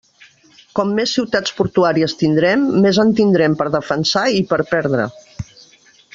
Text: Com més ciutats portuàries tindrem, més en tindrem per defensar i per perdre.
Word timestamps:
Com 0.77 0.93
més 0.99 1.11
ciutats 1.17 1.53
portuàries 1.59 2.17
tindrem, 2.21 2.63
més 2.87 3.01
en 3.05 3.13
tindrem 3.21 3.59
per 3.61 3.69
defensar 3.77 4.25
i 4.39 4.43
per 4.55 4.61
perdre. 4.75 5.07